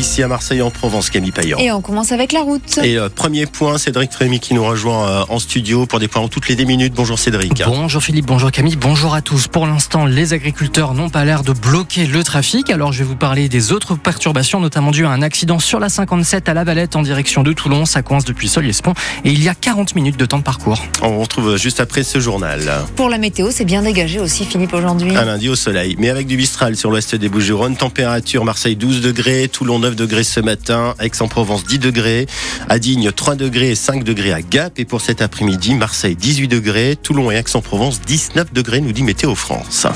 [0.00, 1.58] ici à Marseille en Provence, Camille Payan.
[1.58, 2.78] Et on commence avec la route.
[2.82, 6.22] Et euh, premier point, Cédric Frémy qui nous rejoint euh, en studio pour des points
[6.22, 6.94] en toutes les 10 minutes.
[6.96, 7.62] Bonjour Cédric.
[7.66, 9.46] Bonjour Philippe, bonjour Camille, bonjour à tous.
[9.46, 12.70] Pour l'instant, les agriculteurs n'ont pas l'air de bloquer le trafic.
[12.70, 15.90] Alors je vais vous parler des autres perturbations, notamment dues à un accident sur la
[15.90, 17.84] 57 à La Valette en direction de Toulon.
[17.84, 18.94] Ça coince depuis Soliespont
[19.26, 20.82] et il y a 40 minutes de temps de parcours.
[21.02, 22.72] On vous retrouve juste après ce journal.
[22.96, 25.14] Pour la météo, c'est bien dégagé aussi Philippe aujourd'hui.
[25.14, 27.76] Un lundi au soleil, mais avec du Mistral sur l'ouest des Bouches-du-Rhône.
[27.76, 32.26] Température Marseille 12 degrés, Toulon 9 degrés ce matin, Aix-en-Provence 10 degrés,
[32.68, 34.78] à Digne 3 degrés et 5 degrés à Gap.
[34.78, 39.34] Et pour cet après-midi, Marseille 18 degrés, Toulon et Aix-en-Provence 19 degrés, nous dit Météo
[39.34, 39.86] France.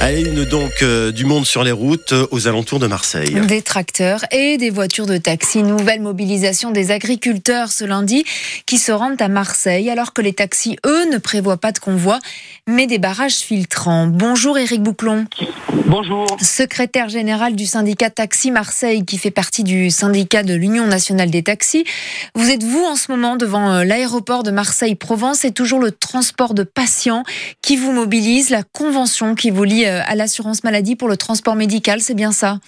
[0.00, 3.40] Allez, une donc euh, du monde sur les routes euh, aux alentours de Marseille.
[3.46, 5.62] Des tracteurs et des voitures de taxi.
[5.62, 8.24] Nouvelle mobilisation des agriculteurs ce lundi
[8.66, 12.18] qui se rendent à Marseille alors que les taxis, eux, ne prévoient pas de convoi
[12.66, 14.06] mais des barrages filtrants.
[14.06, 15.26] Bonjour Éric Bouclon.
[15.86, 16.26] Bonjour.
[16.40, 21.42] Secrétaire général du syndicat Taxi Marseille qui fait partie du syndicat de l'Union nationale des
[21.42, 21.84] taxis.
[22.34, 26.54] Vous êtes vous en ce moment devant euh, l'aéroport de Marseille-Provence et toujours le transport
[26.54, 27.22] de patients
[27.60, 31.56] qui vous mobilise, la convention qui vous lie euh, à l'assurance maladie pour le transport
[31.56, 32.58] médical, c'est bien ça?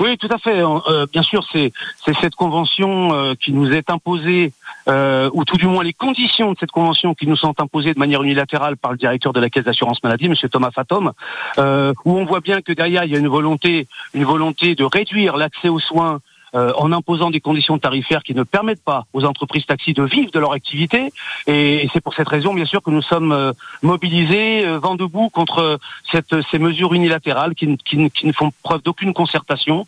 [0.00, 0.62] Oui, tout à fait.
[0.62, 1.72] Euh, bien sûr, c'est
[2.20, 4.52] cette convention euh, qui nous est imposée,
[4.86, 8.22] ou tout du moins les conditions de cette convention qui nous sont imposées de manière
[8.22, 10.34] unilatérale par le directeur de la Caisse d'assurance maladie, M.
[10.50, 11.12] Thomas Fatom,
[11.58, 15.36] où on voit bien que derrière il y a une volonté, une volonté de réduire
[15.36, 16.20] l'accès aux soins
[16.54, 20.30] euh, en imposant des conditions tarifaires qui ne permettent pas aux entreprises taxis de vivre
[20.30, 21.12] de leur activité.
[21.46, 25.28] Et, c'est pour cette raison, bien sûr, que nous sommes euh, mobilisés, euh, vent debout
[25.28, 25.78] contre
[26.10, 29.86] cette, ces mesures unilatérales qui, qui, qui ne font preuve d'aucune concertation,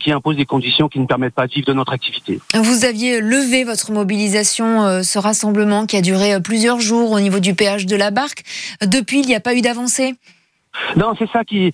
[0.00, 2.40] qui imposent des conditions qui ne permettent pas de vivre de notre activité.
[2.54, 7.54] Vous aviez levé votre mobilisation, ce rassemblement qui a duré plusieurs jours au niveau du
[7.54, 8.42] péage de la barque.
[8.84, 10.14] Depuis, il n'y a pas eu d'avancée?
[10.96, 11.72] Non, c'est ça qui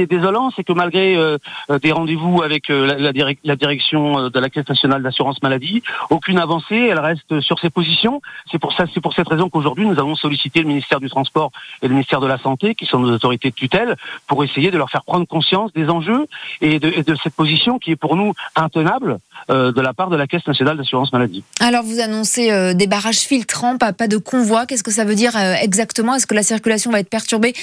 [0.00, 1.38] est désolant, c'est que malgré euh,
[1.70, 6.88] euh, des rendez-vous avec euh, la, direction de la Caisse nationale d'assurance maladie, aucune avancée,
[6.90, 8.20] elle reste sur ses positions.
[8.50, 11.50] C'est pour cette raison qu'aujourd'hui nous avons sollicité le ministère du Transport
[11.82, 14.78] et le ministère de la Santé, qui sont nos autorités de tutelle, pour essayer de
[14.78, 16.26] leur faire prendre conscience des enjeux
[16.60, 20.46] et de, cette position qui est pour nous intenable de la part de la Caisse
[20.46, 21.44] nationale d'assurance maladie.
[21.60, 24.66] Alors vous annoncez des barrages filtrants, pas, de convoi.
[24.66, 26.14] Qu'est-ce que ça veut dire exactement?
[26.14, 27.54] Est-ce que la circulation va être perturbée?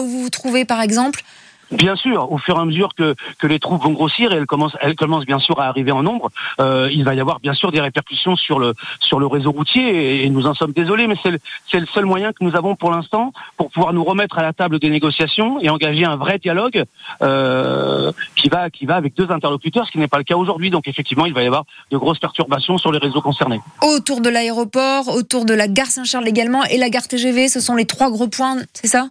[0.00, 1.22] Où vous vous trouvez, par exemple
[1.70, 4.46] Bien sûr, au fur et à mesure que, que les troupes vont grossir et elles
[4.46, 7.52] commencent, elles commencent bien sûr à arriver en nombre, euh, il va y avoir bien
[7.52, 11.16] sûr des répercussions sur le sur le réseau routier et, nous en sommes désolés, mais
[11.22, 11.38] c'est le,
[11.74, 14.78] le seul moyen que nous avons pour l'instant pour pouvoir nous remettre à la table
[14.78, 16.84] des négociations et engager un vrai dialogue
[17.20, 20.70] euh, qui va qui va avec deux interlocuteurs, ce qui n'est pas le cas aujourd'hui.
[20.70, 23.60] Donc effectivement, il va y avoir de grosses perturbations sur les réseaux concernés.
[23.82, 27.74] Autour de l'aéroport, autour de la gare Saint-Charles également et la gare TGV, ce sont
[27.74, 29.08] les trois gros points, c'est ça?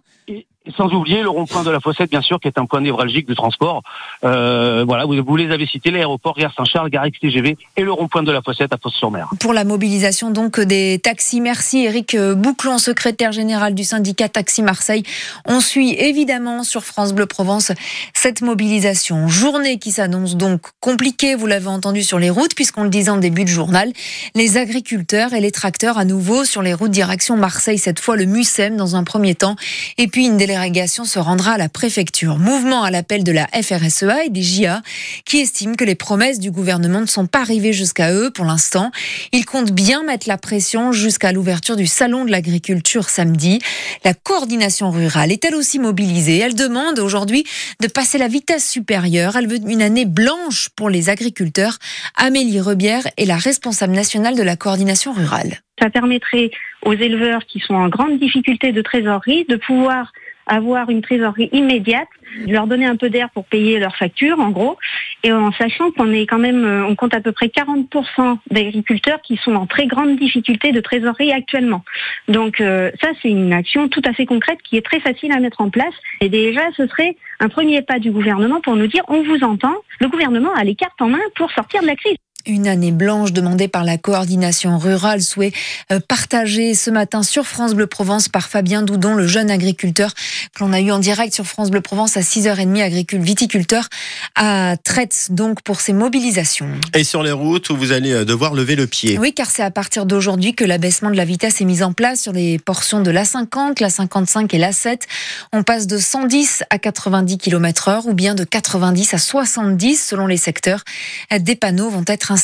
[0.76, 3.34] Sans oublier le rond-point de la Fossette, bien sûr, qui est un point névralgique du
[3.34, 3.82] transport.
[4.24, 8.32] Euh, voilà, vous, les avez cités, l'aéroport Gare Saint-Charles, Gare TGV et le rond-point de
[8.32, 9.28] la Fossette à Fosse-sur-Mer.
[9.40, 15.02] Pour la mobilisation donc des taxis, merci Eric Bouclon, secrétaire général du syndicat Taxi Marseille.
[15.46, 17.72] On suit évidemment sur France Bleu Provence
[18.14, 19.28] cette mobilisation.
[19.28, 23.16] Journée qui s'annonce donc compliquée, vous l'avez entendu sur les routes, puisqu'on le disait en
[23.16, 23.92] début de journal,
[24.34, 28.26] les agriculteurs et les tracteurs à nouveau sur les routes direction Marseille, cette fois le
[28.26, 29.56] MUSEM dans un premier temps,
[29.96, 30.57] et puis une délégation
[31.04, 32.38] se rendra à la préfecture.
[32.38, 34.82] Mouvement à l'appel de la FRSEA et des JA
[35.24, 38.90] qui estiment que les promesses du gouvernement ne sont pas arrivées jusqu'à eux pour l'instant.
[39.32, 43.60] Ils comptent bien mettre la pression jusqu'à l'ouverture du salon de l'agriculture samedi.
[44.04, 46.38] La coordination rurale est elle aussi mobilisée.
[46.38, 47.44] Elle demande aujourd'hui
[47.80, 49.36] de passer la vitesse supérieure.
[49.36, 51.78] Elle veut une année blanche pour les agriculteurs.
[52.16, 55.60] Amélie Rebière est la responsable nationale de la coordination rurale.
[55.80, 56.50] Ça permettrait
[56.82, 60.12] aux éleveurs qui sont en grande difficulté de trésorerie de pouvoir
[60.48, 62.08] avoir une trésorerie immédiate,
[62.46, 64.76] leur donner un peu d'air pour payer leurs factures, en gros,
[65.22, 69.20] et en sachant qu'on est quand même, euh, on compte à peu près 40% d'agriculteurs
[69.22, 71.84] qui sont en très grande difficulté de trésorerie actuellement.
[72.28, 75.40] Donc euh, ça, c'est une action tout à fait concrète qui est très facile à
[75.40, 75.94] mettre en place.
[76.20, 79.74] Et déjà, ce serait un premier pas du gouvernement pour nous dire, on vous entend,
[80.00, 82.16] le gouvernement a les cartes en main pour sortir de la crise.
[82.48, 85.52] Une année blanche demandée par la coordination rurale, souhait
[85.92, 90.14] euh, partagé ce matin sur France Bleu Provence par Fabien Doudon, le jeune agriculteur
[90.54, 93.88] que l'on a eu en direct sur France Bleu Provence à 6h30, agricule viticulteur
[94.34, 96.70] à Traite donc pour ses mobilisations.
[96.94, 99.18] Et sur les routes où vous allez euh, devoir lever le pied.
[99.18, 102.22] Oui, car c'est à partir d'aujourd'hui que l'abaissement de la vitesse est mis en place
[102.22, 105.00] sur les portions de l'A50, l'A55 et l'A7.
[105.52, 110.26] On passe de 110 à 90 km heure ou bien de 90 à 70 selon
[110.26, 110.82] les secteurs.
[111.38, 112.37] Des panneaux vont être installés.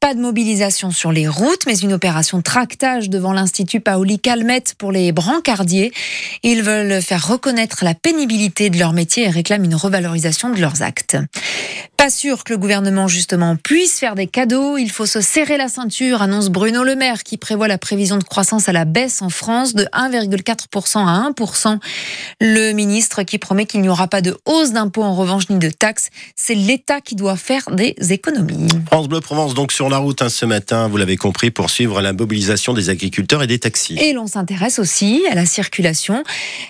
[0.00, 4.92] Pas de mobilisation sur les routes, mais une opération tractage devant l'Institut Paoli Calmette pour
[4.92, 5.92] les brancardiers.
[6.42, 10.82] Ils veulent faire reconnaître la pénibilité de leur métier et réclament une revalorisation de leurs
[10.82, 11.16] actes.
[11.98, 14.78] Pas sûr que le gouvernement, justement, puisse faire des cadeaux.
[14.78, 18.22] Il faut se serrer la ceinture, annonce Bruno Le Maire, qui prévoit la prévision de
[18.22, 21.80] croissance à la baisse en France de 1,4% à 1%.
[22.40, 25.70] Le ministre qui promet qu'il n'y aura pas de hausse d'impôts en revanche ni de
[25.70, 26.10] taxes.
[26.36, 28.68] C'est l'État qui doit faire des économies.
[28.86, 32.00] France Bleu Provence, donc sur la route hein, ce matin, vous l'avez compris, pour suivre
[32.00, 33.98] la mobilisation des agriculteurs et des taxis.
[34.00, 36.22] Et l'on s'intéresse aussi à la circulation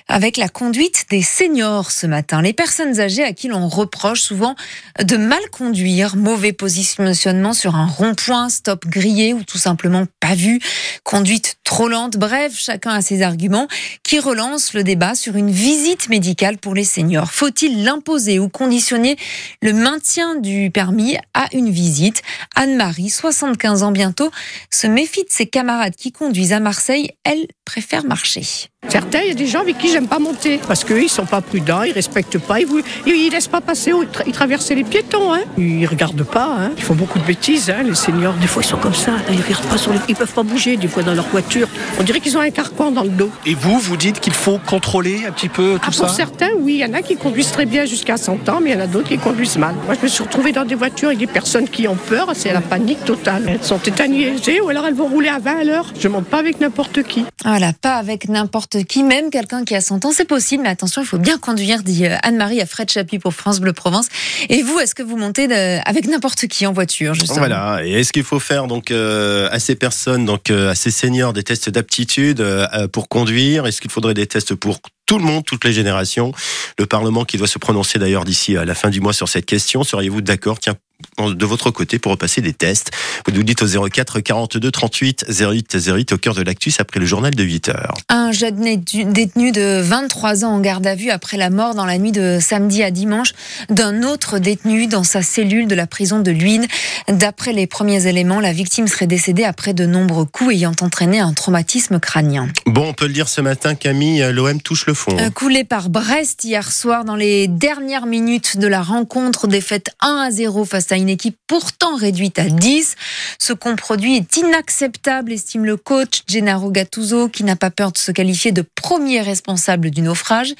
[0.09, 2.41] avec la conduite des seniors ce matin.
[2.41, 4.57] Les personnes âgées à qui l'on reproche souvent
[5.05, 10.61] de mal conduire, mauvais positionnement sur un rond-point, stop grillé ou tout simplement pas vu,
[11.05, 12.17] conduite trop lente.
[12.17, 13.69] Bref, chacun a ses arguments
[14.03, 17.31] qui relancent le débat sur une visite médicale pour les seniors.
[17.31, 19.17] Faut-il l'imposer ou conditionner
[19.61, 22.23] le maintien du permis à une visite?
[22.55, 24.31] Anne-Marie, 75 ans bientôt,
[24.71, 27.11] se méfie de ses camarades qui conduisent à Marseille.
[27.25, 28.43] Elle préfère marcher.
[28.89, 31.27] Certains, il y a des gens avec qui j'aime pas monter parce qu'eux, ils sont
[31.27, 32.67] pas prudents, ils respectent pas, ils,
[33.07, 33.93] ils laissent pas passer,
[34.27, 35.41] ils traversent les piétons, hein.
[35.59, 36.71] Ils regardent pas, hein.
[36.79, 38.33] Ils font beaucoup de bêtises, hein, les seniors.
[38.35, 39.99] Des fois, ils sont comme ça, ils regardent pas sur les...
[40.09, 41.69] ils peuvent pas bouger des fois dans leur voiture.
[42.01, 43.31] On dirait qu'ils ont un carcan dans le dos.
[43.45, 46.51] Et vous, vous dites qu'il faut contrôler un petit peu tout ah, ça Pour certains,
[46.59, 48.81] oui, il y en a qui conduisent très bien jusqu'à 100 ans, mais il y
[48.81, 49.75] en a d'autres qui conduisent mal.
[49.85, 52.55] Moi, je me suis retrouvée dans des voitures avec des personnes qui ont peur, c'est
[52.55, 53.45] la panique totale.
[53.49, 55.93] Elles sont tétanisées ou alors elles vont rouler à 20 à l'heure.
[55.99, 57.25] Je monte pas avec n'importe qui.
[57.59, 61.03] Voilà, pas avec n'importe qui, même quelqu'un qui a 100 ans, c'est possible, mais attention,
[61.03, 64.07] il faut bien conduire, dit euh, Anne-Marie à Fred Chapuis pour France Bleu Provence.
[64.49, 65.53] Et vous, est-ce que vous montez
[65.85, 67.41] avec n'importe qui en voiture, justement?
[67.41, 70.93] Voilà, et est-ce qu'il faut faire donc euh, à ces personnes, donc euh, à ces
[70.93, 72.47] seniors, des tests d'aptitude
[72.93, 73.67] pour conduire?
[73.67, 76.31] Est-ce qu'il faudrait des tests pour tout le monde, toutes les générations?
[76.79, 79.47] Le Parlement qui doit se prononcer d'ailleurs d'ici à la fin du mois sur cette
[79.47, 80.61] question, seriez-vous d'accord?
[80.61, 80.77] Tiens,
[81.19, 82.91] de votre côté pour repasser des tests.
[83.27, 87.07] Vous nous dites au 04 42 38 08 08 au cœur de l'actus après le
[87.07, 87.95] journal de 8 heures.
[88.09, 91.99] Un jeune détenu de 23 ans en garde à vue après la mort dans la
[91.99, 93.33] nuit de samedi à dimanche
[93.69, 96.67] d'un autre détenu dans sa cellule de la prison de Luynes.
[97.09, 101.33] D'après les premiers éléments, la victime serait décédée après de nombreux coups ayant entraîné un
[101.33, 102.49] traumatisme crânien.
[102.67, 105.17] Bon, on peut le dire ce matin, Camille, l'OM touche le fond.
[105.19, 105.31] Hein.
[105.31, 110.31] Coulé par Brest hier soir dans les dernières minutes de la rencontre, défaite 1 à
[110.31, 112.97] 0 face à une équipe pourtant réduite à 10.
[113.39, 117.99] Ce qu'on produit est inacceptable, estime le coach Gennaro Gattuso, qui n'a pas peur de
[117.99, 120.55] se qualifier de premier responsable du naufrage.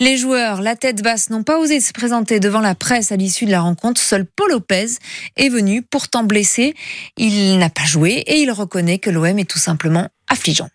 [0.00, 3.46] Les joueurs, la tête basse, n'ont pas osé se présenter devant la presse à l'issue
[3.46, 4.00] de la rencontre.
[4.00, 4.98] Seul Paul Lopez
[5.36, 6.74] est venu, pourtant blessé.
[7.16, 10.68] Il n'a pas joué et il reconnaît que l'OM est tout simplement affligeant.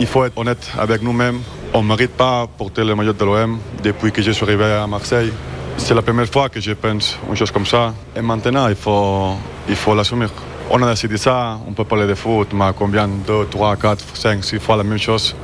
[0.00, 1.40] Il faut être honnête avec nous-mêmes.
[1.74, 4.86] On ne mérite pas porter le maillot de l'OM depuis que je suis arrivé à
[4.86, 5.32] Marseille.
[5.76, 7.92] C'est la première fois que je pense une chose comme ça.
[8.16, 9.34] Et maintenant, il faut,
[9.68, 10.26] il faut l'assumer.
[10.70, 13.08] On a décidé ça, on peut parler de foot, mais combien?
[13.08, 15.34] 2, 3, 4, 5, 6 fois la même chose.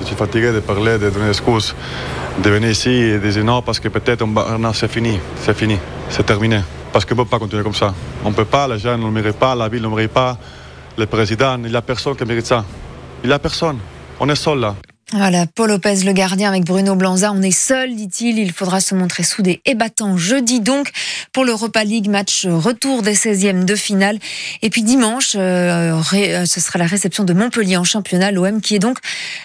[0.00, 1.74] Je suis fatigué de parler, de donner des excuses,
[2.42, 5.78] de venir ici et de dire non parce que peut-être non, c'est fini, c'est fini,
[6.10, 6.60] c'est terminé.
[6.92, 7.94] Parce qu'on ne peut pas continuer comme ça.
[8.24, 10.12] On ne peut pas, les gens ne le méritent pas, la ville ne le mérite
[10.12, 10.36] pas,
[10.98, 12.64] le président, il n'y a personne qui mérite ça.
[13.22, 13.78] Il n'y a personne.
[14.20, 14.74] On est seul là.
[15.12, 17.30] Voilà, Paul Lopez, le gardien, avec Bruno Blanza.
[17.32, 18.40] On est seul, dit-il.
[18.40, 20.90] Il faudra se montrer soudé et battant jeudi, donc,
[21.32, 24.18] pour l'Europa League, match retour des 16e de finale.
[24.62, 28.32] Et puis dimanche, euh, euh, ce sera la réception de Montpellier en championnat.
[28.32, 28.98] L'OM qui est donc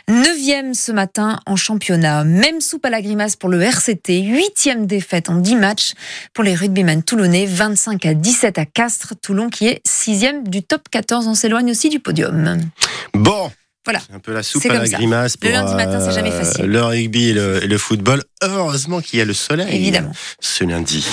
[0.09, 2.23] 9e ce matin en championnat.
[2.23, 4.23] Même soupe à la grimace pour le RCT.
[4.23, 5.93] 8e défaite en 10 matchs
[6.33, 7.45] pour les rugbymen toulonnais.
[7.45, 9.13] 25 à 17 à Castres.
[9.21, 11.27] Toulon qui est 6e du top 14.
[11.27, 12.57] On s'éloigne aussi du podium.
[13.13, 13.51] Bon,
[13.85, 13.99] voilà.
[14.13, 16.65] Un peu la soupe à la grimace pour le lundi matin, c'est jamais facile.
[16.65, 18.23] le rugby et le, et le football.
[18.43, 19.75] Heureusement qu'il y a le soleil.
[19.75, 20.11] Évidemment.
[20.39, 21.05] Ce lundi.